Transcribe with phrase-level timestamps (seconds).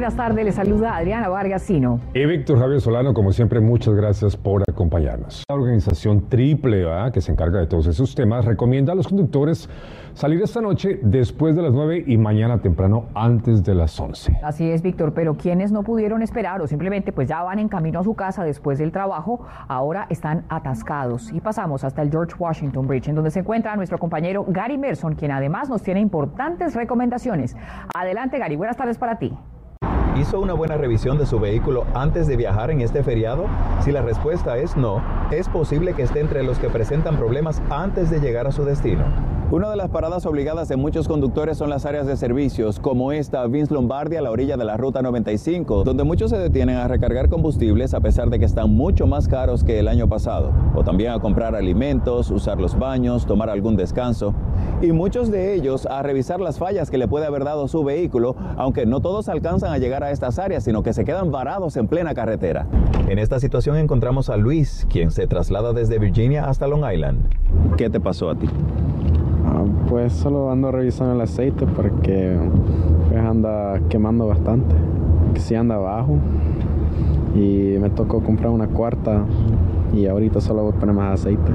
[0.00, 0.46] Buenas tardes.
[0.46, 2.00] Les saluda Adriana Vargasino.
[2.14, 5.44] Y Víctor Javier Solano, como siempre, muchas gracias por acompañarnos.
[5.46, 9.68] La organización Triple A, que se encarga de todos esos temas, recomienda a los conductores
[10.14, 14.38] salir esta noche después de las 9 y mañana temprano antes de las 11.
[14.42, 18.00] Así es, Víctor, pero quienes no pudieron esperar o simplemente pues ya van en camino
[18.00, 21.30] a su casa después del trabajo, ahora están atascados.
[21.30, 25.14] Y pasamos hasta el George Washington Bridge, en donde se encuentra nuestro compañero Gary Merson,
[25.14, 27.54] quien además nos tiene importantes recomendaciones.
[27.94, 29.36] Adelante, Gary, buenas tardes para ti.
[30.18, 33.46] ¿Hizo una buena revisión de su vehículo antes de viajar en este feriado?
[33.82, 38.10] Si la respuesta es no, es posible que esté entre los que presentan problemas antes
[38.10, 39.04] de llegar a su destino.
[39.52, 43.44] Una de las paradas obligadas de muchos conductores son las áreas de servicios, como esta
[43.48, 47.28] Vince Lombardi a la orilla de la Ruta 95, donde muchos se detienen a recargar
[47.28, 51.10] combustibles a pesar de que están mucho más caros que el año pasado, o también
[51.10, 54.34] a comprar alimentos, usar los baños, tomar algún descanso,
[54.82, 58.36] y muchos de ellos a revisar las fallas que le puede haber dado su vehículo,
[58.56, 61.88] aunque no todos alcanzan a llegar a estas áreas, sino que se quedan varados en
[61.88, 62.68] plena carretera.
[63.08, 67.28] En esta situación encontramos a Luis, quien se traslada desde Virginia hasta Long Island.
[67.76, 68.48] ¿Qué te pasó a ti?
[69.90, 72.38] Pues solo ando revisando el aceite porque
[73.08, 74.72] pues anda quemando bastante.
[75.34, 76.16] Que sí anda abajo.
[77.34, 79.24] Y me tocó comprar una cuarta
[79.92, 81.50] y ahorita solo voy a poner más aceite.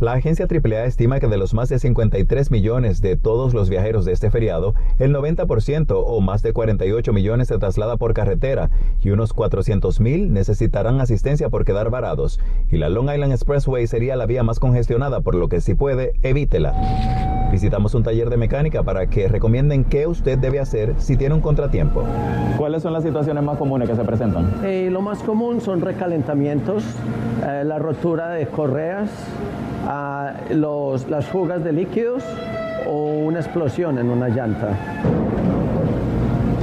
[0.00, 4.04] La agencia AAA estima que de los más de 53 millones de todos los viajeros
[4.04, 8.68] de este feriado, el 90% o más de 48 millones se traslada por carretera
[9.00, 12.38] y unos 400 mil necesitarán asistencia por quedar varados.
[12.70, 16.12] Y la Long Island Expressway sería la vía más congestionada, por lo que si puede,
[16.22, 16.74] evítela.
[17.56, 21.40] Visitamos un taller de mecánica para que recomienden qué usted debe hacer si tiene un
[21.40, 22.04] contratiempo.
[22.58, 24.52] ¿Cuáles son las situaciones más comunes que se presentan?
[24.62, 26.84] Eh, lo más común son recalentamientos,
[27.46, 29.08] eh, la rotura de correas,
[29.88, 32.22] a los, las fugas de líquidos
[32.86, 34.76] o una explosión en una llanta.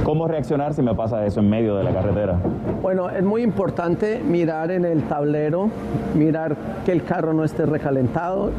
[0.04, 2.38] ¿Cómo reaccionar si me pasa eso en medio de la carretera?
[2.82, 5.70] Bueno, es muy importante mirar en el tablero,
[6.14, 8.50] mirar que el carro no esté recalentado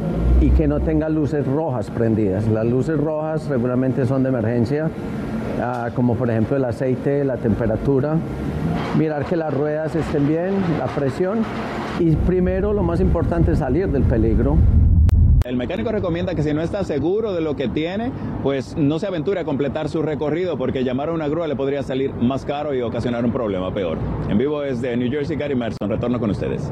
[0.41, 2.47] y que no tenga luces rojas prendidas.
[2.47, 4.89] Las luces rojas regularmente son de emergencia,
[5.61, 8.15] ah, como por ejemplo el aceite, la temperatura.
[8.97, 11.39] Mirar que las ruedas estén bien, la presión
[11.99, 14.57] y primero lo más importante es salir del peligro.
[15.45, 18.11] El mecánico recomienda que si no está seguro de lo que tiene,
[18.41, 21.83] pues no se aventure a completar su recorrido porque llamar a una grúa le podría
[21.83, 23.99] salir más caro y ocasionar un problema peor.
[24.27, 25.87] En vivo desde New Jersey, Gary Merson.
[25.87, 26.71] Retorno con ustedes.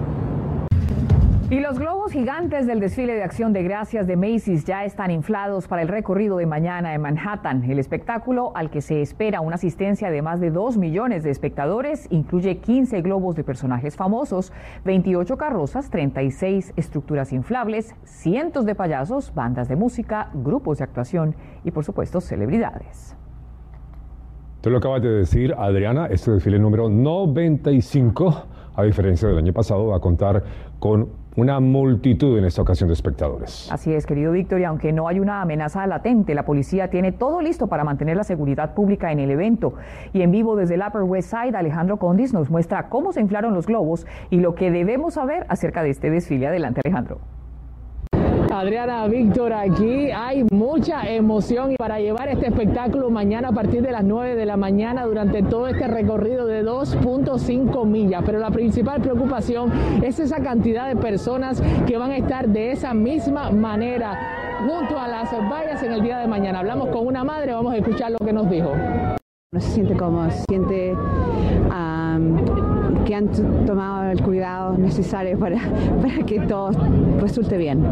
[1.53, 5.67] Y los globos gigantes del desfile de acción de gracias de Macy's ya están inflados
[5.67, 7.69] para el recorrido de mañana en Manhattan.
[7.69, 12.07] El espectáculo, al que se espera una asistencia de más de 2 millones de espectadores,
[12.09, 14.51] incluye 15 globos de personajes famosos,
[14.85, 21.69] 28 carrozas, 36 estructuras inflables, cientos de payasos, bandas de música, grupos de actuación y,
[21.69, 23.15] por supuesto, celebridades.
[24.61, 29.85] Tú lo acabas de decir, Adriana, este desfile número 95, a diferencia del año pasado,
[29.85, 30.43] va a contar
[30.79, 33.71] con una multitud en esta ocasión de espectadores.
[33.71, 37.41] Así es, querido Víctor, y aunque no hay una amenaza latente, la policía tiene todo
[37.41, 39.73] listo para mantener la seguridad pública en el evento.
[40.13, 43.53] Y en vivo desde el Upper West Side, Alejandro Condis nos muestra cómo se inflaron
[43.53, 46.47] los globos y lo que debemos saber acerca de este desfile.
[46.47, 47.19] Adelante, Alejandro.
[48.53, 53.91] Adriana Víctor, aquí hay mucha emoción y para llevar este espectáculo mañana a partir de
[53.91, 58.21] las 9 de la mañana durante todo este recorrido de 2.5 millas.
[58.23, 59.71] Pero la principal preocupación
[60.03, 65.07] es esa cantidad de personas que van a estar de esa misma manera junto a
[65.07, 66.59] las vallas en el día de mañana.
[66.59, 68.71] Hablamos con una madre, vamos a escuchar lo que nos dijo.
[69.51, 70.95] No se siente cómodo, se siente
[73.13, 73.29] han
[73.65, 75.57] tomado el cuidado necesario para,
[76.01, 76.71] para que todo
[77.19, 77.83] resulte bien.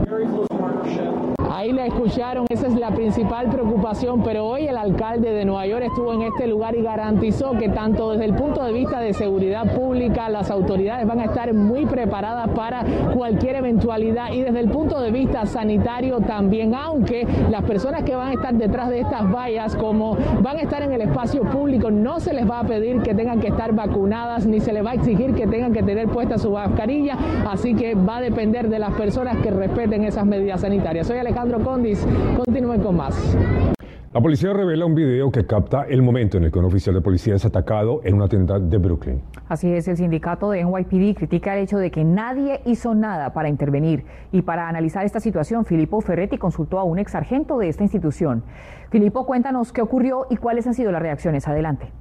[1.53, 5.83] Ahí la escucharon, esa es la principal preocupación, pero hoy el alcalde de Nueva York
[5.83, 9.75] estuvo en este lugar y garantizó que tanto desde el punto de vista de seguridad
[9.75, 15.01] pública, las autoridades van a estar muy preparadas para cualquier eventualidad y desde el punto
[15.01, 19.75] de vista sanitario también, aunque las personas que van a estar detrás de estas vallas,
[19.75, 23.13] como van a estar en el espacio público, no se les va a pedir que
[23.13, 26.37] tengan que estar vacunadas ni se les va a exigir que tengan que tener puesta
[26.37, 27.17] su mascarilla,
[27.49, 31.07] así que va a depender de las personas que respeten esas medidas sanitarias.
[31.07, 32.07] Soy Alejandro Alejandro Condis.
[32.37, 33.35] Continúen con más.
[34.13, 37.01] La policía revela un video que capta el momento en el que un oficial de
[37.01, 39.23] policía es atacado en una tienda de Brooklyn.
[39.49, 43.49] Así es, el sindicato de NYPD critica el hecho de que nadie hizo nada para
[43.49, 44.05] intervenir.
[44.31, 48.43] Y para analizar esta situación, Filippo Ferretti consultó a un ex sargento de esta institución.
[48.91, 51.47] Filippo, cuéntanos qué ocurrió y cuáles han sido las reacciones.
[51.47, 51.91] Adelante.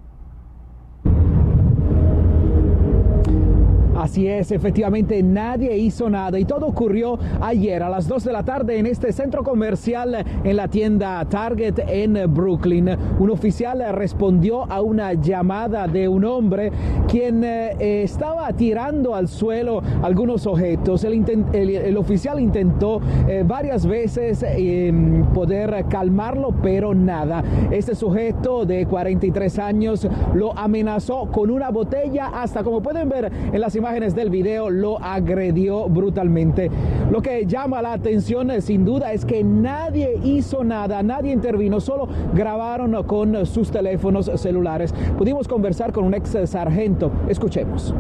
[4.00, 8.42] Así es, efectivamente nadie hizo nada y todo ocurrió ayer a las 2 de la
[8.42, 12.96] tarde en este centro comercial en la tienda Target en Brooklyn.
[13.18, 16.72] Un oficial respondió a una llamada de un hombre
[17.08, 21.04] quien eh, estaba tirando al suelo algunos objetos.
[21.04, 27.44] El, oficial intentó eh, varias veces em, poder calmarlo, pero nada.
[27.70, 33.60] Este sujeto de 43 años lo amenazó con una botella hasta como pueden ver en
[33.60, 36.70] las imágenes del video, lo agredió brutalmente.
[37.10, 41.80] Lo que llama la atención eh, sin duda es que nadie hizo nada, nadie intervino,
[41.80, 44.94] solo grabaron con sus teléfonos celulares.
[45.18, 47.10] Pudimos conversar con un ex sargento.
[47.28, 47.92] Escuchemos.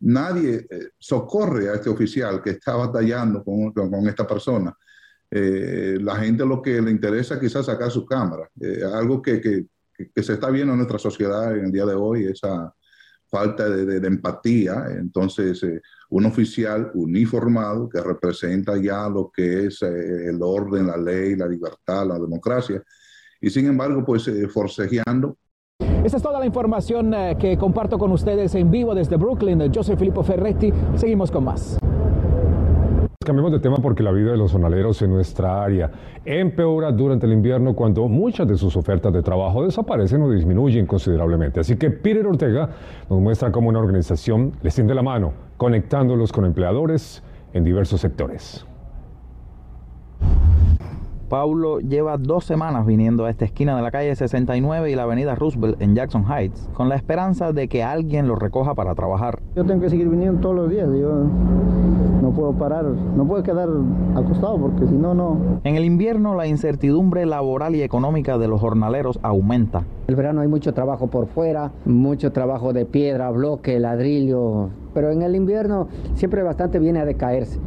[0.00, 4.74] Nadie eh, socorre a este oficial que está batallando con, esta persona.
[5.30, 8.48] Eh, la gente lo que le interesa quizás sacar su cámara.
[8.94, 9.66] algo que, que,
[10.14, 12.72] que, se está viendo en nuestra sociedad en el día de hoy, esa
[13.28, 14.86] falta de, empatía.
[14.98, 15.80] Entonces, eh,
[16.10, 21.46] un oficial uniformado que representa ya lo que es eh, el orden, la ley, la
[21.46, 22.82] libertad, la democracia,
[23.40, 25.36] y sin embargo, pues eh, forcejeando.
[26.04, 29.70] Esa es toda la información que comparto con ustedes en vivo desde Brooklyn.
[29.70, 30.72] Yo soy Filippo Ferretti.
[30.96, 31.78] Seguimos con más.
[33.28, 35.90] Cambiemos de tema porque la vida de los jornaleros en nuestra área
[36.24, 41.60] empeora durante el invierno cuando muchas de sus ofertas de trabajo desaparecen o disminuyen considerablemente.
[41.60, 42.70] Así que Peter Ortega
[43.10, 47.22] nos muestra cómo una organización les tiende la mano, conectándolos con empleadores
[47.52, 48.66] en diversos sectores.
[51.28, 55.34] Paulo lleva dos semanas viniendo a esta esquina de la calle 69 y la avenida
[55.34, 59.38] Roosevelt en Jackson Heights, con la esperanza de que alguien lo recoja para trabajar.
[59.54, 61.26] Yo tengo que seguir viniendo todos los días, yo
[62.28, 63.68] no puedo parar, no puedo quedar
[64.14, 65.60] acostado porque si no, no.
[65.64, 69.84] En el invierno la incertidumbre laboral y económica de los jornaleros aumenta.
[70.08, 75.22] El verano hay mucho trabajo por fuera, mucho trabajo de piedra, bloque, ladrillo, pero en
[75.22, 77.58] el invierno siempre bastante viene a decaerse.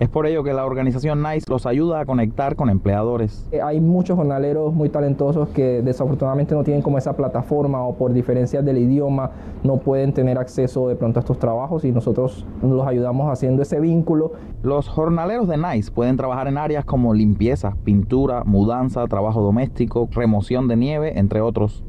[0.00, 3.46] Es por ello que la organización NICE los ayuda a conectar con empleadores.
[3.52, 8.12] Eh, hay muchos jornaleros muy talentosos que desafortunadamente no tienen como esa plataforma o por
[8.12, 9.30] diferencias del idioma
[9.62, 13.78] no pueden tener acceso de pronto a estos trabajos y nosotros los ayudamos haciendo ese
[13.78, 14.32] vínculo.
[14.64, 20.66] Los jornaleros de NICE pueden trabajar en áreas como limpieza, pintura, mudanza, trabajo doméstico, remoción
[20.66, 21.84] de nieve, entre otros.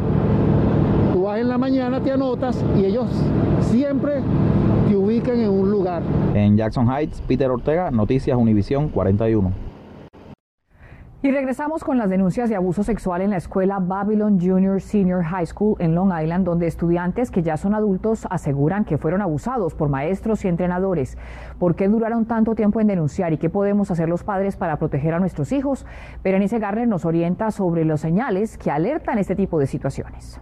[1.13, 3.07] Tú vas en la mañana, te anotas y ellos
[3.61, 4.21] siempre
[4.87, 6.03] te ubican en un lugar.
[6.35, 9.64] En Jackson Heights, Peter Ortega, Noticias Univisión 41.
[11.25, 15.47] Y regresamos con las denuncias de abuso sexual en la escuela Babylon Junior Senior High
[15.47, 19.89] School en Long Island, donde estudiantes que ya son adultos aseguran que fueron abusados por
[19.89, 21.17] maestros y entrenadores.
[21.57, 25.15] ¿Por qué duraron tanto tiempo en denunciar y qué podemos hacer los padres para proteger
[25.15, 25.87] a nuestros hijos?
[26.23, 30.39] Berenice Garner nos orienta sobre los señales que alertan este tipo de situaciones.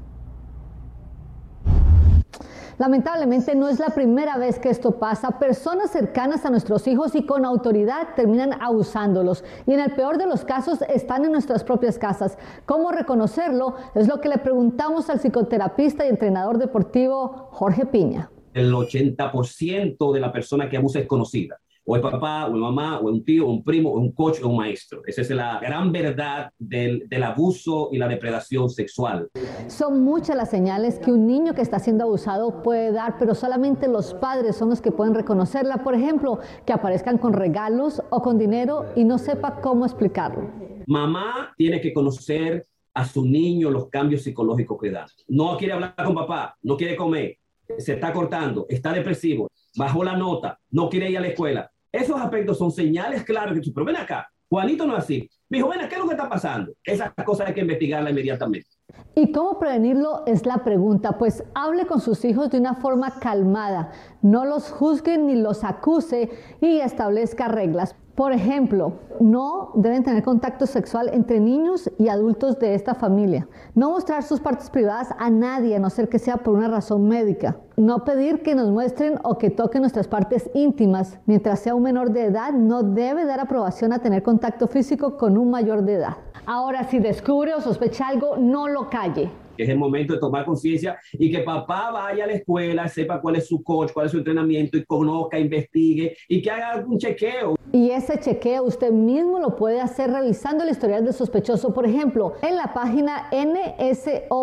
[2.78, 5.40] Lamentablemente no es la primera vez que esto pasa.
[5.40, 10.26] Personas cercanas a nuestros hijos y con autoridad terminan abusándolos y en el peor de
[10.26, 12.38] los casos están en nuestras propias casas.
[12.66, 13.76] ¿Cómo reconocerlo?
[13.96, 18.30] Es lo que le preguntamos al psicoterapista y entrenador deportivo Jorge Piña.
[18.54, 23.00] El 80% de la persona que abusa es conocida o el papá, o el mamá,
[23.00, 25.02] o un tío, o un primo, o un coach, o un maestro.
[25.06, 29.30] Esa es la gran verdad del, del, abuso y la depredación sexual.
[29.68, 33.88] Son muchas las señales que un niño que está siendo abusado puede dar, pero solamente
[33.88, 35.84] los padres son los que pueden reconocerla.
[35.84, 40.50] Por ejemplo, que aparezcan con regalos o con dinero y no sepa cómo explicarlo.
[40.88, 45.08] Mamá tiene que conocer a su niño los cambios psicológicos que dan.
[45.28, 47.38] No quiere hablar con papá, no quiere comer,
[47.78, 51.72] se está cortando, está depresivo, bajó la nota, no quiere ir a la escuela.
[51.94, 55.30] Esos aspectos son señales claras que tú, pero ven acá, Juanito no es así.
[55.48, 56.74] Me dijo, ven, ¿qué es lo que está pasando?
[56.84, 58.68] Esas cosas hay que investigarla inmediatamente.
[59.14, 60.24] ¿Y cómo prevenirlo?
[60.26, 61.20] Es la pregunta.
[61.20, 63.92] Pues hable con sus hijos de una forma calmada.
[64.24, 66.32] No los juzgue ni los acuse
[66.62, 67.96] y establezca reglas.
[68.16, 73.48] Por ejemplo, no deben tener contacto sexual entre niños y adultos de esta familia.
[73.74, 77.08] No mostrar sus partes privadas a nadie, a no ser que sea por una razón
[77.08, 77.58] médica.
[77.76, 81.18] No pedir que nos muestren o que toquen nuestras partes íntimas.
[81.26, 85.36] Mientras sea un menor de edad, no debe dar aprobación a tener contacto físico con
[85.36, 86.18] un mayor de edad.
[86.46, 90.46] Ahora, si descubre o sospecha algo, no lo calle que es el momento de tomar
[90.46, 94.12] conciencia y que papá vaya a la escuela, sepa cuál es su coach, cuál es
[94.12, 97.56] su entrenamiento y conozca, investigue y que haga algún chequeo.
[97.72, 102.34] Y ese chequeo usted mismo lo puede hacer revisando el historial del sospechoso, por ejemplo,
[102.42, 104.38] en la página nsopw.gov.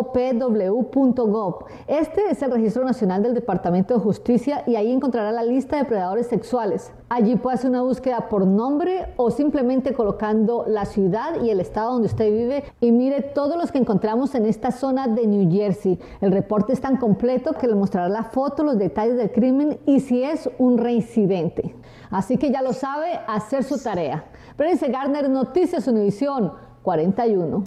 [1.87, 5.85] Este es el Registro Nacional del Departamento de Justicia y ahí encontrará la lista de
[5.85, 6.91] predadores sexuales.
[7.13, 11.91] Allí puede hacer una búsqueda por nombre o simplemente colocando la ciudad y el estado
[11.91, 15.99] donde usted vive y mire todos los que encontramos en esta zona de New Jersey.
[16.21, 19.99] El reporte es tan completo que le mostrará la foto, los detalles del crimen y
[19.99, 21.75] si es un reincidente.
[22.11, 24.23] Así que ya lo sabe, hacer su tarea.
[24.55, 27.63] Prensa Garner, Noticias Univisión 41.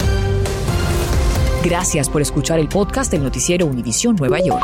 [1.63, 4.63] Gracias por escuchar el podcast del noticiero Univisión Nueva York.